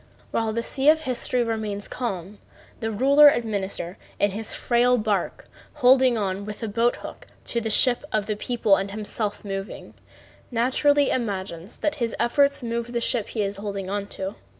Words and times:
While 0.31 0.51
the 0.51 0.63
sea 0.63 0.89
of 0.89 1.01
history 1.01 1.43
remains 1.43 1.87
calm 1.87 2.39
the 2.79 2.89
ruler 2.89 3.29
administrator 3.29 3.99
in 4.17 4.31
his 4.31 4.55
frail 4.55 4.97
bark, 4.97 5.47
holding 5.73 6.17
on 6.17 6.43
with 6.43 6.63
a 6.63 6.67
boat 6.67 6.95
hook 6.95 7.27
to 7.45 7.61
the 7.61 7.69
ship 7.69 8.03
of 8.11 8.25
the 8.25 8.35
people 8.35 8.77
and 8.77 8.89
himself 8.89 9.45
moving, 9.45 9.93
naturally 10.49 11.11
imagines 11.11 11.77
that 11.77 11.97
his 12.01 12.15
efforts 12.19 12.63
move 12.63 12.93
the 12.93 12.99
ship 12.99 13.27
he 13.27 13.43
is 13.43 13.57
holding 13.57 13.91
on 13.91 14.07
to. 14.07 14.33